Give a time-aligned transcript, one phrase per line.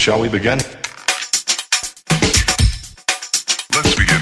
[0.00, 0.56] Shall we begin?
[3.74, 4.18] Let's begin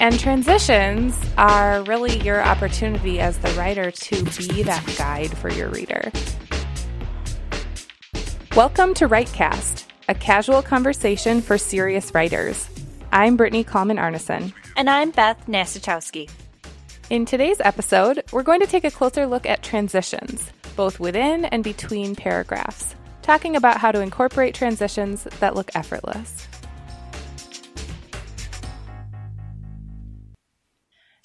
[0.00, 5.68] And transitions are really your opportunity as the writer to be that guide for your
[5.68, 6.10] reader.
[8.56, 12.66] Welcome to WriteCast, a casual conversation for serious writers.
[13.12, 14.54] I'm Brittany Kallman Arneson.
[14.74, 16.30] And I'm Beth Nastachowski.
[17.10, 21.64] In today's episode, we're going to take a closer look at transitions, both within and
[21.64, 26.46] between paragraphs, talking about how to incorporate transitions that look effortless.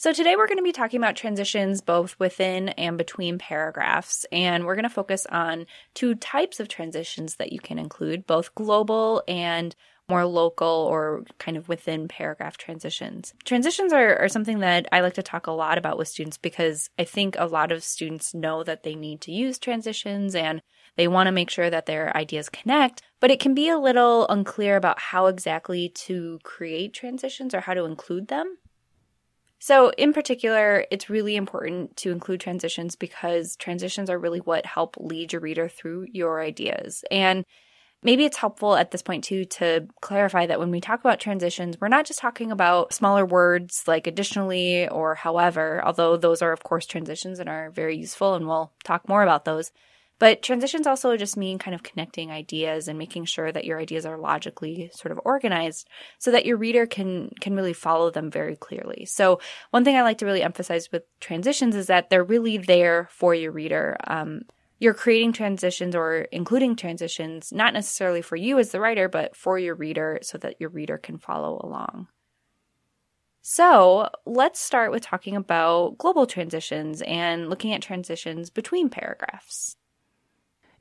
[0.01, 4.65] So, today we're going to be talking about transitions both within and between paragraphs, and
[4.65, 9.21] we're going to focus on two types of transitions that you can include both global
[9.27, 9.75] and
[10.11, 13.33] more local or kind of within paragraph transitions.
[13.45, 16.89] Transitions are, are something that I like to talk a lot about with students because
[16.99, 20.61] I think a lot of students know that they need to use transitions and
[20.97, 24.27] they want to make sure that their ideas connect, but it can be a little
[24.27, 28.57] unclear about how exactly to create transitions or how to include them.
[29.59, 34.97] So, in particular, it's really important to include transitions because transitions are really what help
[34.99, 37.05] lead your reader through your ideas.
[37.11, 37.45] And
[38.03, 41.79] Maybe it's helpful at this point too to clarify that when we talk about transitions,
[41.79, 46.63] we're not just talking about smaller words like additionally or however, although those are of
[46.63, 49.71] course transitions and are very useful and we'll talk more about those.
[50.17, 54.05] But transitions also just mean kind of connecting ideas and making sure that your ideas
[54.05, 55.87] are logically sort of organized
[56.19, 59.05] so that your reader can can really follow them very clearly.
[59.05, 59.39] So
[59.71, 63.33] one thing I like to really emphasize with transitions is that they're really there for
[63.33, 63.97] your reader.
[64.05, 64.43] Um,
[64.81, 69.59] you're creating transitions or including transitions, not necessarily for you as the writer, but for
[69.59, 72.07] your reader so that your reader can follow along.
[73.43, 79.77] So let's start with talking about global transitions and looking at transitions between paragraphs.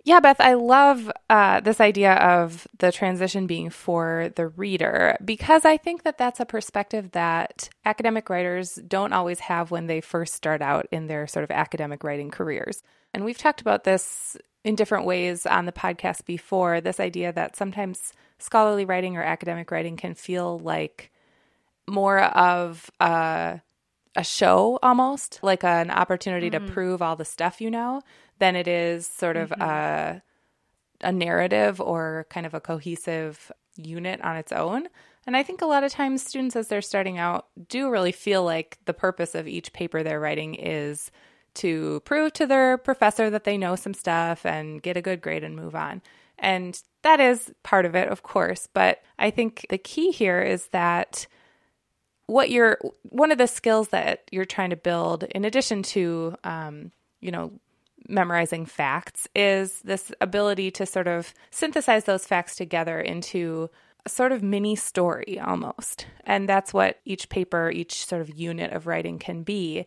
[0.03, 5.67] Yeah, Beth, I love uh, this idea of the transition being for the reader because
[5.67, 10.35] I think that that's a perspective that academic writers don't always have when they first
[10.35, 12.83] start out in their sort of academic writing careers.
[13.13, 17.57] And we've talked about this in different ways on the podcast before this idea that
[17.57, 21.11] sometimes scholarly writing or academic writing can feel like
[21.86, 23.61] more of a,
[24.17, 26.67] a show almost, like an opportunity mm-hmm.
[26.67, 28.01] to prove all the stuff you know,
[28.40, 29.62] than it is sort of mm-hmm.
[29.62, 30.23] a,
[31.02, 34.89] a narrative or kind of a cohesive unit on its own.
[35.27, 38.42] And I think a lot of times students, as they're starting out, do really feel
[38.42, 41.11] like the purpose of each paper they're writing is
[41.55, 45.45] to prove to their professor that they know some stuff and get a good grade
[45.45, 46.00] and move on.
[46.39, 48.67] And that is part of it, of course.
[48.73, 51.27] But I think the key here is that
[52.27, 56.92] what you're one of the skills that you're trying to build, in addition to, um,
[57.20, 57.52] you know,
[58.08, 63.70] memorizing facts, is this ability to sort of synthesize those facts together into
[64.06, 66.06] a sort of mini story almost.
[66.24, 69.86] And that's what each paper, each sort of unit of writing can be.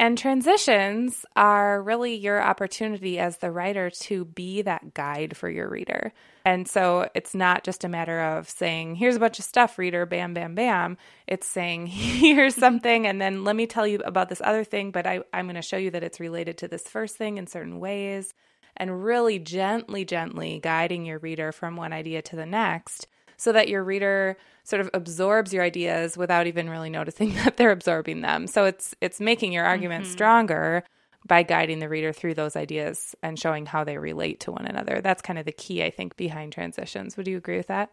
[0.00, 5.68] And transitions are really your opportunity as the writer to be that guide for your
[5.68, 6.14] reader.
[6.42, 10.06] And so it's not just a matter of saying, here's a bunch of stuff, reader,
[10.06, 10.96] bam, bam, bam.
[11.26, 15.06] It's saying, here's something, and then let me tell you about this other thing, but
[15.06, 17.78] I, I'm going to show you that it's related to this first thing in certain
[17.78, 18.32] ways.
[18.78, 23.06] And really gently, gently guiding your reader from one idea to the next
[23.40, 27.72] so that your reader sort of absorbs your ideas without even really noticing that they're
[27.72, 28.46] absorbing them.
[28.46, 30.12] So it's it's making your argument mm-hmm.
[30.12, 30.84] stronger
[31.26, 35.00] by guiding the reader through those ideas and showing how they relate to one another.
[35.00, 37.16] That's kind of the key I think behind transitions.
[37.16, 37.90] Would you agree with that?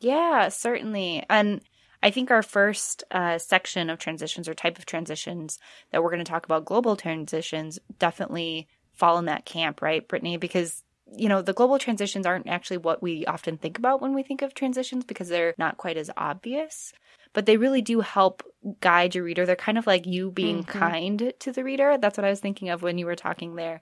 [0.00, 1.24] Yeah, certainly.
[1.28, 1.60] And
[2.02, 5.58] I think our first uh, section of transitions or type of transitions
[5.90, 10.36] that we're going to talk about, global transitions, definitely fall in that camp, right, Brittany?
[10.36, 10.84] Because
[11.16, 14.42] you know, the global transitions aren't actually what we often think about when we think
[14.42, 16.92] of transitions because they're not quite as obvious,
[17.32, 18.42] but they really do help
[18.80, 19.46] guide your reader.
[19.46, 20.78] They're kind of like you being mm-hmm.
[20.78, 21.96] kind to the reader.
[21.98, 23.80] That's what I was thinking of when you were talking there.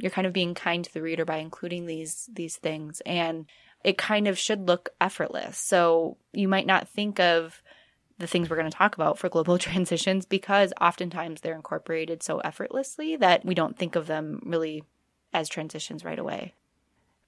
[0.00, 3.46] You're kind of being kind to the reader by including these these things and
[3.84, 5.58] it kind of should look effortless.
[5.58, 7.62] So you might not think of
[8.18, 12.38] the things we're going to talk about for global transitions because oftentimes they're incorporated so
[12.38, 14.82] effortlessly that we don't think of them really
[15.32, 16.54] as transitions right away.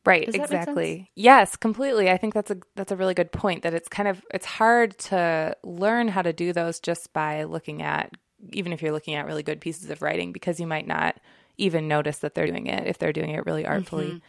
[0.07, 1.11] Right, exactly.
[1.17, 2.09] Yes, completely.
[2.09, 4.97] I think that's a that's a really good point that it's kind of it's hard
[4.99, 8.13] to learn how to do those just by looking at
[8.51, 11.17] even if you're looking at really good pieces of writing because you might not
[11.59, 14.21] even notice that they're doing it if they're doing it really artfully.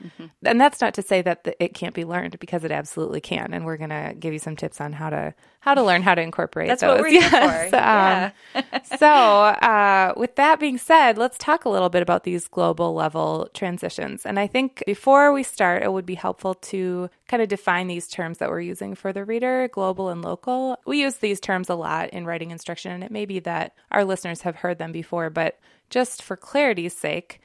[0.43, 3.53] And that's not to say that the, it can't be learned because it absolutely can.
[3.53, 6.15] And we're going to give you some tips on how to how to learn how
[6.15, 6.91] to incorporate That's those.
[6.91, 7.69] what we're Yes.
[7.71, 8.63] for.
[8.63, 12.93] Um, so, uh, with that being said, let's talk a little bit about these global
[12.93, 14.25] level transitions.
[14.25, 18.07] And I think before we start, it would be helpful to kind of define these
[18.07, 20.77] terms that we're using for the reader global and local.
[20.85, 24.05] We use these terms a lot in writing instruction, and it may be that our
[24.05, 25.59] listeners have heard them before, but
[25.89, 27.41] just for clarity's sake,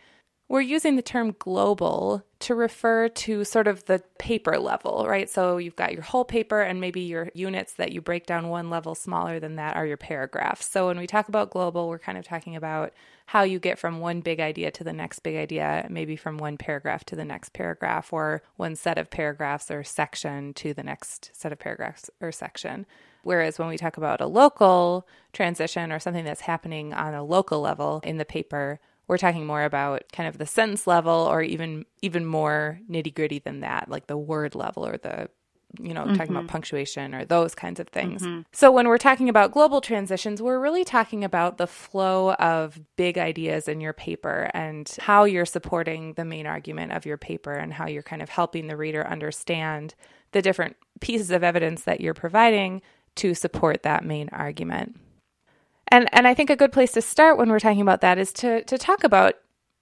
[0.48, 5.30] we're using the term global to refer to sort of the paper level, right?
[5.30, 8.68] So you've got your whole paper, and maybe your units that you break down one
[8.68, 10.68] level smaller than that are your paragraphs.
[10.68, 12.92] So when we talk about global, we're kind of talking about
[13.26, 16.58] how you get from one big idea to the next big idea, maybe from one
[16.58, 21.30] paragraph to the next paragraph, or one set of paragraphs or section to the next
[21.32, 22.84] set of paragraphs or section.
[23.22, 27.60] Whereas when we talk about a local transition or something that's happening on a local
[27.60, 31.84] level in the paper, we're talking more about kind of the sentence level or even
[32.00, 35.28] even more nitty gritty than that, like the word level or the
[35.80, 36.46] you know, talking about mm-hmm.
[36.48, 38.22] punctuation or those kinds of things.
[38.22, 38.42] Mm-hmm.
[38.52, 43.16] So when we're talking about global transitions, we're really talking about the flow of big
[43.16, 47.72] ideas in your paper and how you're supporting the main argument of your paper and
[47.72, 49.94] how you're kind of helping the reader understand
[50.32, 52.82] the different pieces of evidence that you're providing
[53.16, 54.96] to support that main argument.
[55.88, 58.32] And and I think a good place to start when we're talking about that is
[58.34, 59.34] to to talk about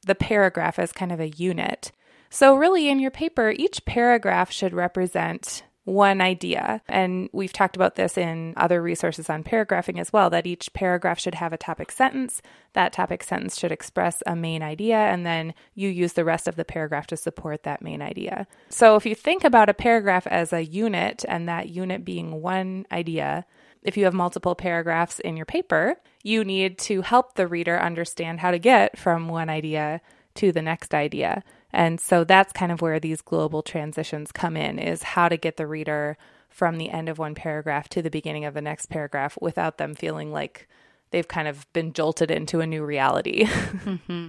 [0.03, 1.93] the paragraph as kind of a unit.
[2.31, 6.81] So really in your paper, each paragraph should represent one idea.
[6.89, 11.19] And we've talked about this in other resources on paragraphing as well that each paragraph
[11.19, 12.41] should have a topic sentence.
[12.75, 16.55] That topic sentence should express a main idea, and then you use the rest of
[16.55, 18.47] the paragraph to support that main idea.
[18.69, 22.87] So if you think about a paragraph as a unit and that unit being one
[22.93, 23.45] idea,
[23.83, 28.39] if you have multiple paragraphs in your paper, you need to help the reader understand
[28.41, 30.01] how to get from one idea
[30.37, 31.43] to the next idea.
[31.73, 35.57] And so that's kind of where these global transitions come in is how to get
[35.57, 36.17] the reader
[36.49, 39.95] from the end of one paragraph to the beginning of the next paragraph without them
[39.95, 40.69] feeling like
[41.11, 43.47] they've kind of been jolted into a new reality.
[43.81, 44.29] Mm-hmm.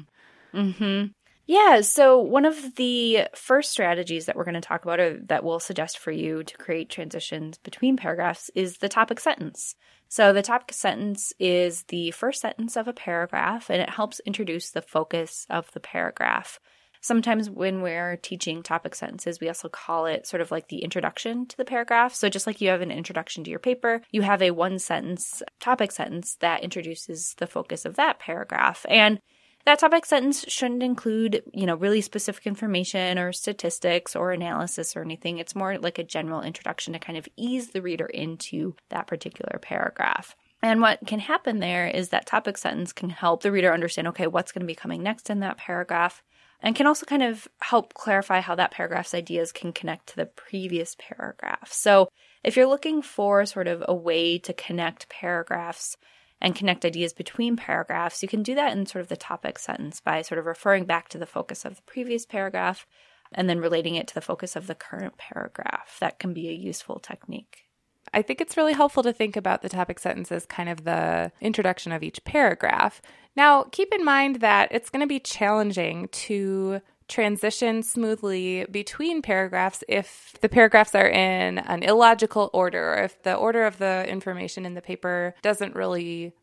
[0.54, 1.06] Mm-hmm.
[1.48, 5.44] Yeah, so one of the first strategies that we're going to talk about or that
[5.44, 9.76] we'll suggest for you to create transitions between paragraphs is the topic sentence.
[10.08, 14.70] So the topic sentence is the first sentence of a paragraph and it helps introduce
[14.70, 16.60] the focus of the paragraph.
[17.02, 21.48] Sometimes when we're teaching topic sentences, we also call it sort of like the introduction
[21.48, 22.14] to the paragraph.
[22.14, 25.42] So just like you have an introduction to your paper, you have a one sentence
[25.60, 28.86] topic sentence that introduces the focus of that paragraph.
[28.88, 29.20] And
[29.66, 35.02] that topic sentence shouldn't include, you know, really specific information or statistics or analysis or
[35.02, 35.38] anything.
[35.38, 39.60] It's more like a general introduction to kind of ease the reader into that particular
[39.60, 40.36] paragraph.
[40.64, 44.28] And what can happen there is that topic sentence can help the reader understand, okay,
[44.28, 46.22] what's going to be coming next in that paragraph,
[46.62, 50.26] and can also kind of help clarify how that paragraph's ideas can connect to the
[50.26, 51.72] previous paragraph.
[51.72, 52.10] So
[52.44, 55.98] if you're looking for sort of a way to connect paragraphs,
[56.42, 60.02] and connect ideas between paragraphs, you can do that in sort of the topic sentence
[60.02, 62.88] by sort of referring back to the focus of the previous paragraph
[63.32, 65.98] and then relating it to the focus of the current paragraph.
[66.02, 67.66] That can be a useful technique.
[68.14, 71.32] I think it's really helpful to think about the topic sentence as kind of the
[71.40, 73.02] introduction of each paragraph.
[73.36, 79.84] Now, keep in mind that it's going to be challenging to transition smoothly between paragraphs
[79.90, 84.66] if the paragraphs are in an illogical order or if the order of the information
[84.66, 86.34] in the paper doesn't really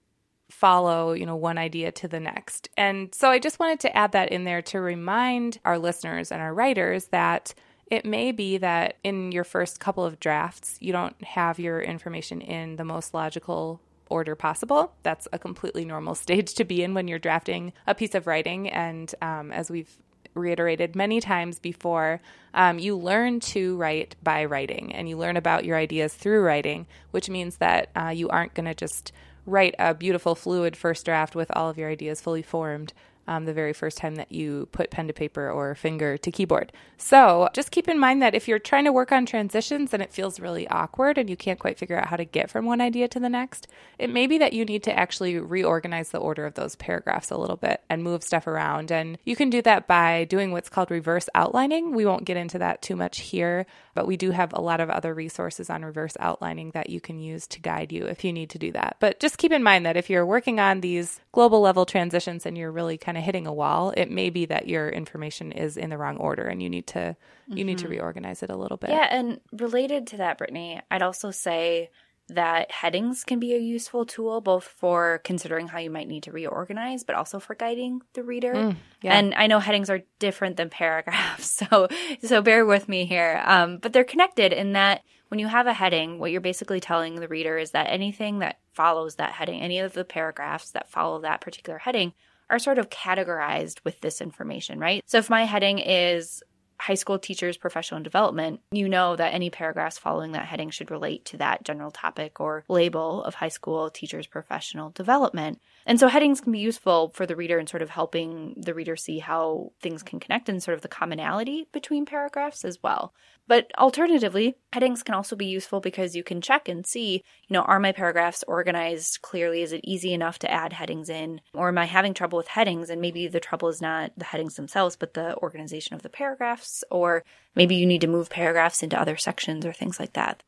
[0.50, 2.69] follow, you know, one idea to the next.
[2.76, 6.41] And so I just wanted to add that in there to remind our listeners and
[6.41, 7.55] our writers that
[7.90, 12.40] it may be that in your first couple of drafts, you don't have your information
[12.40, 13.80] in the most logical
[14.10, 14.92] order possible.
[15.02, 18.68] That's a completely normal stage to be in when you're drafting a piece of writing.
[18.68, 19.90] And um, as we've
[20.34, 22.20] reiterated many times before,
[22.54, 26.86] um, you learn to write by writing and you learn about your ideas through writing,
[27.10, 29.12] which means that uh, you aren't going to just
[29.46, 32.92] write a beautiful, fluid first draft with all of your ideas fully formed.
[33.29, 36.73] Um, the very first time that you put pen to paper or finger to keyboard.
[36.97, 40.15] So just keep in mind that if you're trying to work on transitions and it
[40.15, 43.06] feels really awkward and you can't quite figure out how to get from one idea
[43.08, 43.69] to the next,
[43.99, 47.37] it may be that you need to actually reorganize the order of those paragraphs a
[47.37, 48.91] little bit and move stuff around.
[48.91, 51.94] And you can do that by doing what's called reverse outlining.
[51.94, 53.67] We won't get into that too much here,
[53.98, 57.19] but we do have a lot of other resources on reverse outlining that you can
[57.19, 58.96] use to guide you if you need to do that.
[59.00, 62.56] But just keep in mind that if you're working on these global level transitions and
[62.56, 65.90] you're really kind of hitting a wall, it may be that your information is in
[65.90, 67.17] the wrong order and you need to
[67.48, 67.94] you need to mm-hmm.
[67.94, 68.90] reorganize it a little bit.
[68.90, 71.90] Yeah, and related to that, Brittany, I'd also say
[72.29, 76.32] that headings can be a useful tool both for considering how you might need to
[76.32, 78.55] reorganize, but also for guiding the reader.
[78.55, 79.19] Mm, yeah.
[79.19, 81.89] And I know headings are different than paragraphs, so
[82.23, 83.43] so bear with me here.
[83.44, 87.17] Um, but they're connected in that when you have a heading, what you're basically telling
[87.17, 91.20] the reader is that anything that follows that heading, any of the paragraphs that follow
[91.20, 92.15] that particular heading,
[92.51, 95.03] are sort of categorized with this information, right?
[95.06, 96.43] So if my heading is
[96.81, 101.25] high school teachers professional development, you know that any paragraphs following that heading should relate
[101.27, 105.61] to that general topic or label of high school teachers professional development.
[105.88, 108.94] And so headings can be useful for the reader in sort of helping the reader
[108.94, 113.14] see how things can connect and sort of the commonality between paragraphs as well.
[113.46, 117.62] But alternatively, headings can also be useful because you can check and see, you know,
[117.62, 119.62] are my paragraphs organized clearly?
[119.62, 121.40] Is it easy enough to add headings in?
[121.54, 122.90] Or am I having trouble with headings?
[122.90, 126.84] And maybe the trouble is not the headings themselves, but the organization of the paragraphs.
[126.90, 127.24] Or
[127.56, 130.42] maybe you need to move paragraphs into other sections or things like that.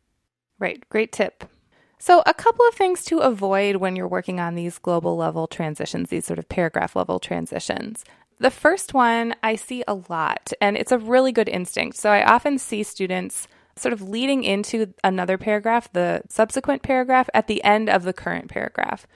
[0.58, 0.86] Right.
[0.90, 1.44] Great tip.
[2.02, 6.08] So, a couple of things to avoid when you're working on these global level transitions,
[6.08, 8.06] these sort of paragraph level transitions.
[8.38, 11.98] The first one I see a lot, and it's a really good instinct.
[11.98, 17.48] So, I often see students sort of leading into another paragraph, the subsequent paragraph, at
[17.48, 19.06] the end of the current paragraph.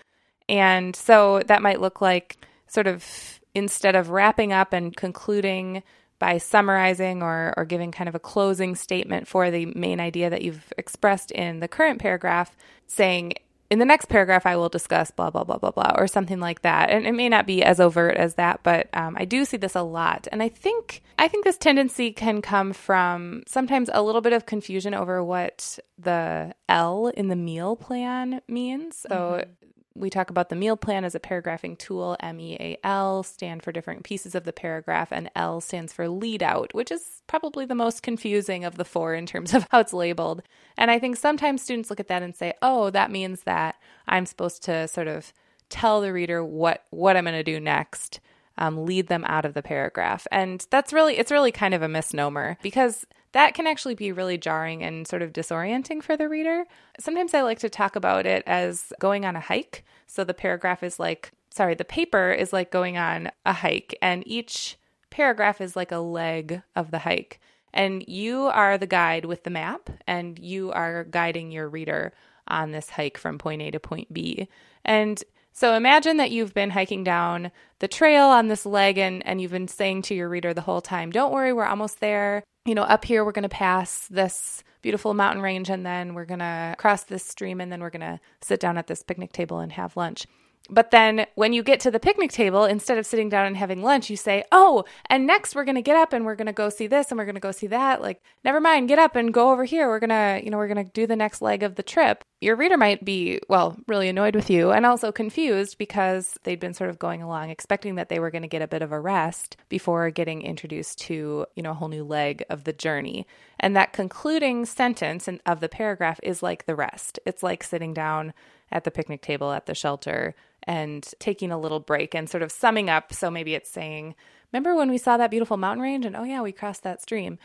[0.47, 2.37] And so that might look like
[2.67, 5.83] sort of instead of wrapping up and concluding
[6.25, 10.41] by summarizing or, or giving kind of a closing statement for the main idea that
[10.41, 13.35] you've expressed in the current paragraph, saying,
[13.69, 16.63] in the next paragraph, I will discuss blah, blah, blah, blah, blah, or something like
[16.63, 16.89] that.
[16.89, 19.75] And it may not be as overt as that, but um, I do see this
[19.75, 20.27] a lot.
[20.33, 24.47] And I think, I think this tendency can come from sometimes a little bit of
[24.47, 28.97] confusion over what the L in the meal plan means.
[28.97, 29.51] So mm-hmm
[29.97, 32.17] we talk about the meal plan as a paragraphing tool.
[32.21, 36.09] M E A L stand for different pieces of the paragraph, and L stands for
[36.09, 39.81] lead out, which is probably the most confusing of the four in terms of how
[39.81, 40.43] it's labeled.
[40.77, 43.77] And I think sometimes students look at that and say, oh, that means that
[44.09, 45.33] I'm supposed to sort of
[45.69, 48.21] tell the reader what, what I'm going to do next.
[48.57, 50.29] Um, lead them out of the paragraph.
[50.31, 54.39] And that's really, it's really kind of a misnomer because that can actually be really
[54.39, 56.65] jarring and sort of disorienting for the reader.
[57.01, 59.85] Sometimes I like to talk about it as going on a hike.
[60.07, 64.23] So the paragraph is like, sorry, the paper is like going on a hike, and
[64.25, 64.79] each
[65.11, 67.41] paragraph is like a leg of the hike.
[67.73, 72.13] And you are the guide with the map, and you are guiding your reader
[72.47, 74.47] on this hike from point A to point B.
[74.85, 75.21] And
[75.53, 77.51] so imagine that you've been hiking down
[77.81, 80.81] the trail on this leg and, and you've been saying to your reader the whole
[80.81, 84.65] time, Don't worry, we're almost there you know, up here we're going to pass this
[84.81, 88.01] beautiful mountain range and then we're going to cross this stream and then we're going
[88.01, 90.27] to sit down at this picnic table and have lunch.
[90.71, 93.83] But then when you get to the picnic table, instead of sitting down and having
[93.83, 96.53] lunch, you say, Oh, and next we're going to get up and we're going to
[96.53, 98.01] go see this and we're going to go see that.
[98.01, 99.89] Like, never mind, get up and go over here.
[99.89, 102.25] We're going to, you know, we're going to do the next leg of the trip.
[102.41, 106.75] Your reader might be, well, really annoyed with you and also confused because they'd been
[106.75, 109.01] sort of going along expecting that they were going to get a bit of a
[109.01, 113.27] rest before getting introduced to, you know, a whole new leg of the journey.
[113.61, 117.19] And that concluding sentence of the paragraph is like the rest.
[117.27, 118.33] It's like sitting down
[118.73, 122.51] at the picnic table at the shelter and taking a little break and sort of
[122.53, 123.13] summing up.
[123.13, 124.15] So maybe it's saying,
[124.55, 126.07] Remember when we saw that beautiful mountain range?
[126.07, 127.39] And oh, yeah, we crossed that stream.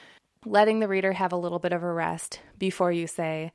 [0.45, 3.51] Letting the reader have a little bit of a rest before you say,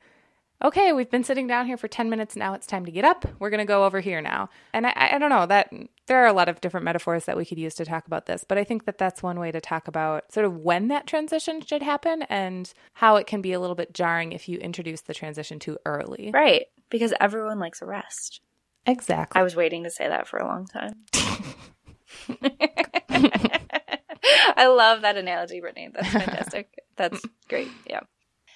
[0.61, 2.35] okay, we've been sitting down here for 10 minutes.
[2.35, 3.25] Now it's time to get up.
[3.39, 4.49] We're going to go over here now.
[4.73, 5.71] And I, I, don't know that
[6.07, 8.43] there are a lot of different metaphors that we could use to talk about this,
[8.47, 11.61] but I think that that's one way to talk about sort of when that transition
[11.61, 15.13] should happen and how it can be a little bit jarring if you introduce the
[15.13, 16.31] transition too early.
[16.33, 16.65] Right.
[16.89, 18.41] Because everyone likes a rest.
[18.85, 19.39] Exactly.
[19.39, 20.93] I was waiting to say that for a long time.
[24.57, 25.89] I love that analogy, Brittany.
[25.93, 26.69] That's fantastic.
[26.95, 27.69] That's great.
[27.87, 28.01] Yeah.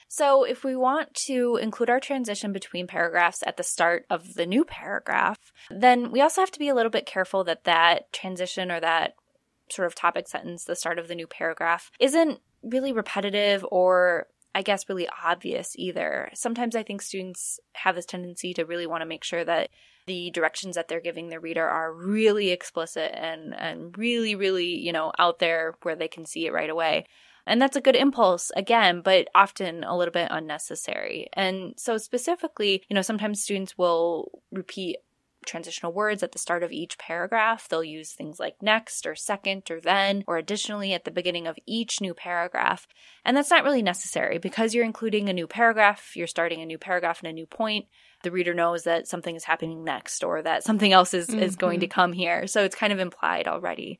[0.08, 4.48] So, if we want to include our transition between paragraphs at the start of the
[4.48, 5.38] new paragraph,
[5.70, 9.14] then we also have to be a little bit careful that that transition or that
[9.72, 14.62] sort of topic sentence, the start of the new paragraph, isn't really repetitive or I
[14.62, 16.30] guess, really obvious either.
[16.34, 19.70] Sometimes I think students have this tendency to really want to make sure that
[20.08, 24.92] the directions that they're giving the reader are really explicit and, and really, really, you
[24.92, 27.06] know, out there where they can see it right away.
[27.46, 31.28] And that's a good impulse, again, but often a little bit unnecessary.
[31.34, 34.98] And so, specifically, you know, sometimes students will repeat
[35.50, 37.68] transitional words at the start of each paragraph.
[37.68, 41.58] They'll use things like next or second or then or additionally at the beginning of
[41.66, 42.88] each new paragraph.
[43.26, 46.78] And that's not really necessary because you're including a new paragraph, you're starting a new
[46.78, 47.88] paragraph and a new point.
[48.24, 51.40] The reader knows that something is happening next or that something else is, mm-hmm.
[51.40, 51.94] is going to mm-hmm.
[51.94, 52.48] come here.
[52.48, 54.00] So it's kind of implied already.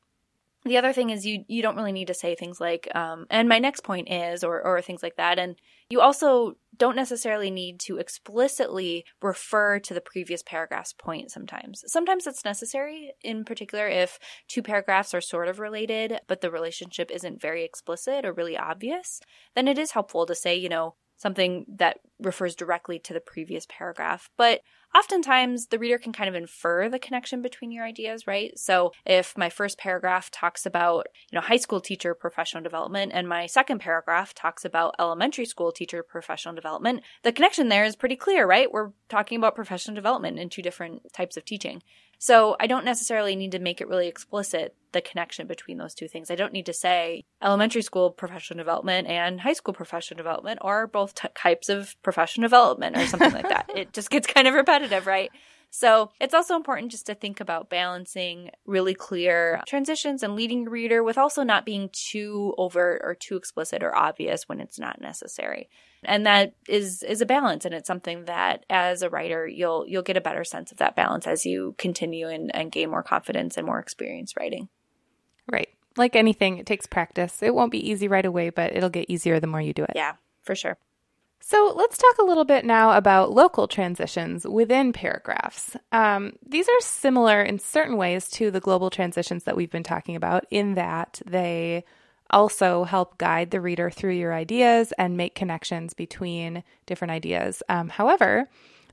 [0.64, 3.48] the other thing is you you don't really need to say things like um, and
[3.48, 5.56] my next point is or or things like that and
[5.90, 11.84] you also don't necessarily need to explicitly refer to the previous paragraph's point sometimes.
[11.86, 14.18] Sometimes it's necessary in particular if
[14.48, 19.20] two paragraphs are sort of related but the relationship isn't very explicit or really obvious
[19.54, 23.66] then it is helpful to say you know something that refers directly to the previous
[23.68, 24.30] paragraph.
[24.38, 24.62] But
[24.94, 28.58] oftentimes the reader can kind of infer the connection between your ideas, right?
[28.58, 33.28] So if my first paragraph talks about, you know, high school teacher professional development and
[33.28, 38.16] my second paragraph talks about elementary school teacher professional development, the connection there is pretty
[38.16, 38.72] clear, right?
[38.72, 41.82] We're talking about professional development in two different types of teaching.
[42.22, 46.06] So I don't necessarily need to make it really explicit the connection between those two
[46.06, 46.30] things.
[46.30, 50.86] I don't need to say elementary school professional development and high school professional development are
[50.86, 53.70] both t- types of professional development or something like that.
[53.74, 55.30] It just gets kind of repetitive, right?
[55.70, 60.72] So it's also important just to think about balancing really clear transitions and leading your
[60.72, 65.00] reader with also not being too overt or too explicit or obvious when it's not
[65.00, 65.70] necessary.
[66.04, 70.02] And that is is a balance and it's something that as a writer you'll you'll
[70.02, 73.56] get a better sense of that balance as you continue and, and gain more confidence
[73.56, 74.68] and more experience writing.
[75.50, 75.68] Right.
[75.96, 77.42] Like anything, it takes practice.
[77.42, 79.92] It won't be easy right away, but it'll get easier the more you do it.
[79.94, 80.78] Yeah, for sure.
[81.42, 85.74] So let's talk a little bit now about local transitions within paragraphs.
[85.90, 90.16] Um, these are similar in certain ways to the global transitions that we've been talking
[90.16, 91.84] about, in that they
[92.30, 97.62] also help guide the reader through your ideas and make connections between different ideas.
[97.68, 98.48] Um, however,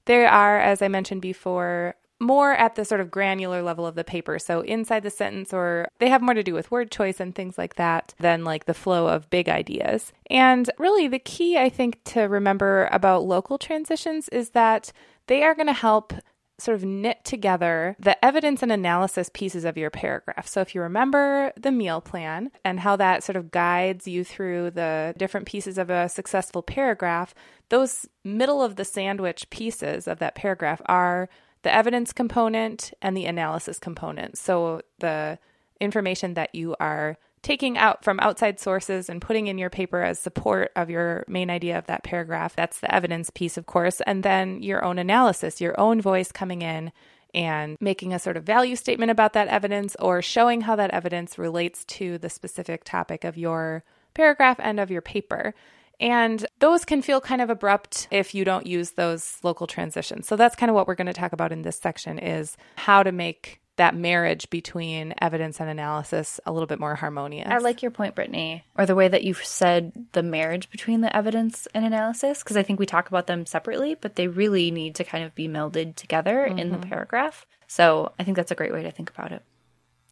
[0.06, 4.04] there are, as I mentioned before, more at the sort of granular level of the
[4.04, 4.40] paper.
[4.40, 7.58] So inside the sentence, or they have more to do with word choice and things
[7.58, 10.12] like that than like the flow of big ideas.
[10.30, 14.92] And really, the key I think to remember about local transitions is that
[15.28, 16.14] they are going to help
[16.60, 20.48] sort of knit together the evidence and analysis pieces of your paragraph.
[20.48, 24.72] So if you remember the meal plan and how that sort of guides you through
[24.72, 27.36] the different pieces of a successful paragraph,
[27.70, 31.30] those middle of the sandwich pieces of that paragraph are
[31.64, 34.38] the evidence component and the analysis component.
[34.38, 35.40] So the
[35.80, 40.20] information that you are taking out from outside sources and putting in your paper as
[40.20, 42.56] support of your main idea of that paragraph.
[42.56, 44.02] That's the evidence piece, of course.
[44.02, 46.92] And then your own analysis, your own voice coming in
[47.34, 51.38] and making a sort of value statement about that evidence or showing how that evidence
[51.38, 53.84] relates to the specific topic of your
[54.14, 55.54] paragraph and of your paper.
[56.00, 60.28] And those can feel kind of abrupt if you don't use those local transitions.
[60.28, 63.04] So that's kind of what we're going to talk about in this section is how
[63.04, 67.48] to make that marriage between evidence and analysis a little bit more harmonious.
[67.50, 71.16] I like your point, Brittany, or the way that you've said the marriage between the
[71.16, 74.96] evidence and analysis, because I think we talk about them separately, but they really need
[74.96, 76.60] to kind of be melded together mm-hmm.
[76.60, 76.90] in the mm-hmm.
[76.90, 77.46] paragraph.
[77.68, 79.44] So I think that's a great way to think about it.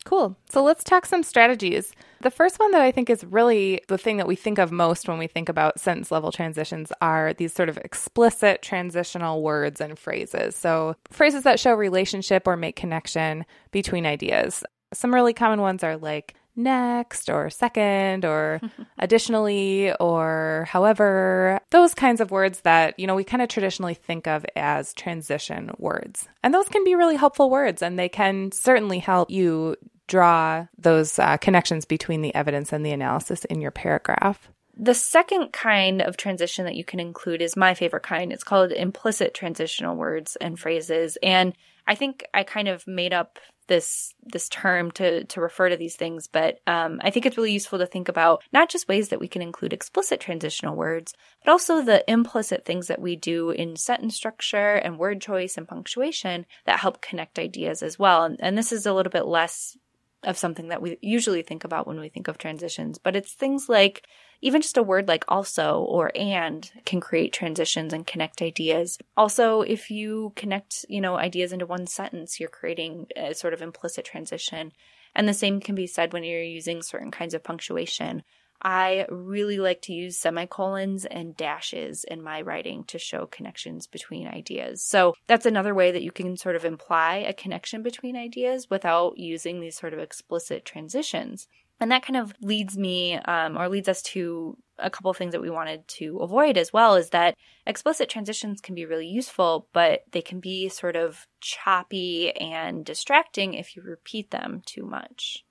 [0.06, 0.38] Cool.
[0.52, 1.92] So let's talk some strategies.
[2.22, 5.08] The first one that I think is really the thing that we think of most
[5.08, 9.98] when we think about sentence level transitions are these sort of explicit transitional words and
[9.98, 10.56] phrases.
[10.56, 14.64] So phrases that show relationship or make connection between ideas.
[14.94, 18.62] Some really common ones are like next or second or
[19.00, 24.28] additionally or however those kinds of words that you know we kind of traditionally think
[24.28, 29.00] of as transition words and those can be really helpful words and they can certainly
[29.00, 29.76] help you
[30.08, 34.50] draw those uh, connections between the evidence and the analysis in your paragraph.
[34.78, 38.32] The second kind of transition that you can include is my favorite kind.
[38.32, 41.18] It's called implicit transitional words and phrases.
[41.24, 41.54] And
[41.88, 45.96] I think I kind of made up this this term to to refer to these
[45.96, 49.20] things, but um, I think it's really useful to think about not just ways that
[49.20, 53.76] we can include explicit transitional words, but also the implicit things that we do in
[53.76, 58.24] sentence structure and word choice and punctuation that help connect ideas as well.
[58.24, 59.78] And, and this is a little bit less
[60.24, 63.70] of something that we usually think about when we think of transitions, but it's things
[63.70, 64.06] like
[64.42, 68.98] even just a word like also or and can create transitions and connect ideas.
[69.18, 73.62] Also, if you connect, you know, ideas into one sentence, you're creating a sort of
[73.62, 74.72] implicit transition.
[75.16, 78.24] And the same can be said when you're using certain kinds of punctuation.
[78.62, 84.28] I really like to use semicolons and dashes in my writing to show connections between
[84.28, 84.84] ideas.
[84.84, 89.18] So that's another way that you can sort of imply a connection between ideas without
[89.18, 91.48] using these sort of explicit transitions.
[91.80, 95.32] And that kind of leads me, um, or leads us to a couple of things
[95.34, 97.36] that we wanted to avoid as well is that
[97.66, 103.54] explicit transitions can be really useful, but they can be sort of choppy and distracting
[103.54, 105.44] if you repeat them too much.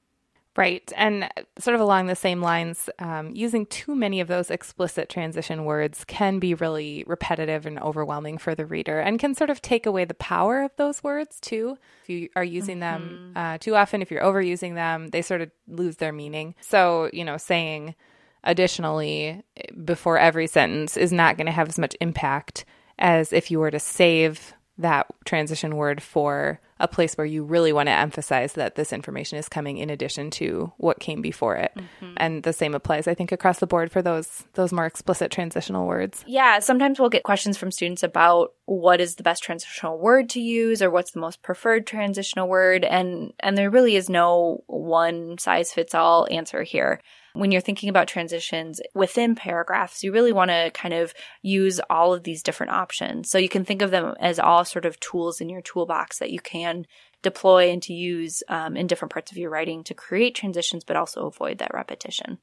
[0.57, 0.93] Right.
[0.97, 5.65] And sort of along the same lines, um, using too many of those explicit transition
[5.65, 9.85] words can be really repetitive and overwhelming for the reader and can sort of take
[9.85, 11.77] away the power of those words too.
[12.05, 15.51] If you are using them uh, too often, if you're overusing them, they sort of
[15.67, 16.55] lose their meaning.
[16.61, 17.97] So, you know, saying
[18.45, 19.43] additionally
[19.85, 22.65] before every sentence is not going to have as much impact
[22.99, 27.73] as if you were to save that transition word for a place where you really
[27.73, 31.73] want to emphasize that this information is coming in addition to what came before it.
[31.77, 32.15] Mm-hmm.
[32.17, 35.87] And the same applies I think across the board for those those more explicit transitional
[35.87, 36.25] words.
[36.27, 40.41] Yeah, sometimes we'll get questions from students about what is the best transitional word to
[40.41, 45.39] use or what's the most preferred transitional word and and there really is no one
[45.39, 47.01] size fits all answer here.
[47.35, 52.15] When you're thinking about transitions within paragraphs, you really want to kind of use all
[52.15, 53.29] of these different options.
[53.29, 56.31] So you can think of them as all sort of tools in your toolbox that
[56.31, 56.87] you can
[57.23, 60.97] deploy and to use um, in different parts of your writing to create transitions, but
[60.97, 62.39] also avoid that repetition.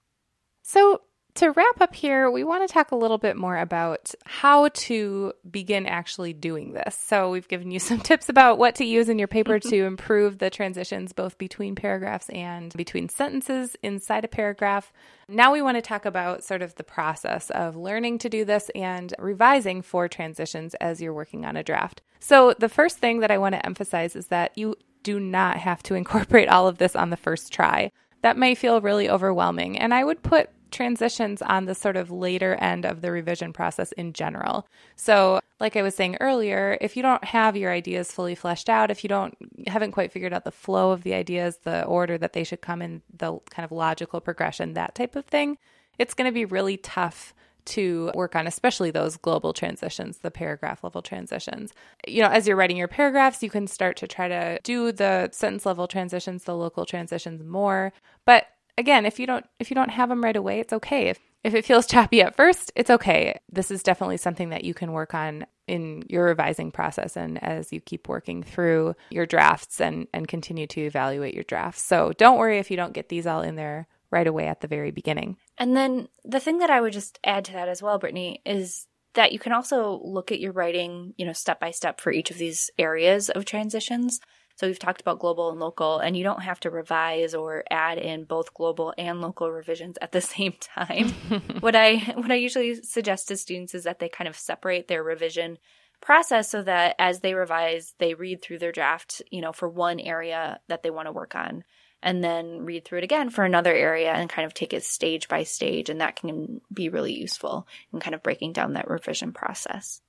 [0.62, 1.02] So,
[1.36, 5.34] to wrap up here, we want to talk a little bit more about how to
[5.50, 6.96] begin actually doing this.
[6.96, 9.70] So, we've given you some tips about what to use in your paper mm-hmm.
[9.70, 14.92] to improve the transitions both between paragraphs and between sentences inside a paragraph.
[15.28, 18.70] Now, we want to talk about sort of the process of learning to do this
[18.76, 22.02] and revising for transitions as you're working on a draft.
[22.20, 25.82] So, the first thing that I want to emphasize is that you do not have
[25.84, 27.92] to incorporate all of this on the first try.
[28.22, 32.56] That may feel really overwhelming, and I would put transitions on the sort of later
[32.56, 34.68] end of the revision process in general.
[34.96, 38.90] So, like I was saying earlier, if you don't have your ideas fully fleshed out,
[38.90, 42.34] if you don't haven't quite figured out the flow of the ideas, the order that
[42.34, 45.58] they should come in, the kind of logical progression, that type of thing,
[46.00, 50.84] it's going to be really tough to work on, especially those global transitions, the paragraph
[50.84, 51.74] level transitions.
[52.08, 55.30] You know, as you're writing your paragraphs, you can start to try to do the
[55.32, 57.94] sentence level transitions, the local transitions more.
[58.26, 61.10] But again, if you don't if you don't have them right away, it's okay.
[61.10, 63.40] If if it feels choppy at first, it's okay.
[63.52, 67.72] This is definitely something that you can work on in your revising process and as
[67.72, 71.84] you keep working through your drafts and and continue to evaluate your drafts.
[71.84, 74.68] So don't worry if you don't get these all in there right away at the
[74.68, 75.38] very beginning.
[75.58, 78.88] And then the thing that I would just add to that as well, Brittany, is
[79.14, 82.32] that you can also look at your writing, you know, step by step for each
[82.32, 84.20] of these areas of transitions.
[84.62, 87.98] So we've talked about global and local, and you don't have to revise or add
[87.98, 91.10] in both global and local revisions at the same time.
[91.62, 95.02] what I what I usually suggest to students is that they kind of separate their
[95.02, 95.58] revision
[96.00, 100.00] process so that as they revise, they read through their draft, you know, for one
[100.00, 101.64] area that they want to work on
[102.04, 105.28] and then read through it again for another area and kind of take it stage
[105.28, 105.90] by stage.
[105.90, 110.02] And that can be really useful in kind of breaking down that revision process.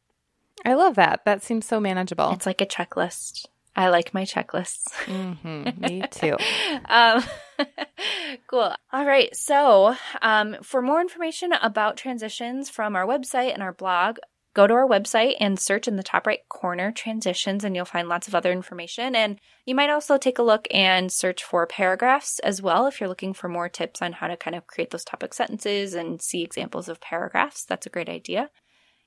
[0.63, 1.25] I love that.
[1.25, 2.33] That seems so manageable.
[2.33, 3.47] It's like a checklist.
[3.75, 4.89] I like my checklists.
[5.07, 5.81] Mm-hmm.
[5.81, 6.37] Me too.
[6.89, 7.25] um,
[8.47, 8.75] cool.
[8.93, 9.35] All right.
[9.35, 14.19] So, um, for more information about transitions from our website and our blog,
[14.55, 18.09] go to our website and search in the top right corner transitions, and you'll find
[18.09, 19.15] lots of other information.
[19.15, 23.09] And you might also take a look and search for paragraphs as well if you're
[23.09, 26.43] looking for more tips on how to kind of create those topic sentences and see
[26.43, 27.65] examples of paragraphs.
[27.65, 28.51] That's a great idea.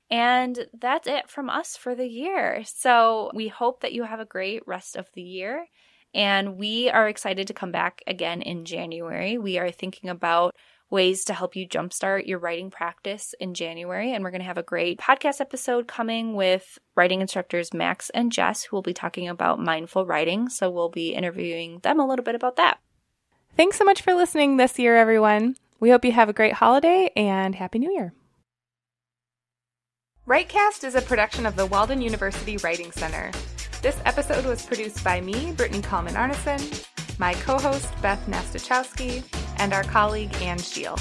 [0.10, 2.64] And that's it from us for the year.
[2.66, 5.68] So we hope that you have a great rest of the year.
[6.14, 9.38] And we are excited to come back again in January.
[9.38, 10.56] We are thinking about
[10.90, 14.14] ways to help you jumpstart your writing practice in January.
[14.14, 18.32] And we're going to have a great podcast episode coming with writing instructors Max and
[18.32, 20.48] Jess, who will be talking about mindful writing.
[20.50, 22.80] So we'll be interviewing them a little bit about that.
[23.58, 25.56] Thanks so much for listening this year, everyone.
[25.80, 28.14] We hope you have a great holiday and Happy New Year.
[30.28, 33.32] Writecast is a production of the Walden University Writing Center.
[33.84, 36.84] This episode was produced by me, Brittany Kallman Arneson,
[37.20, 39.24] my co host, Beth Nastachowski,
[39.60, 41.00] and our colleague, Anne Shield.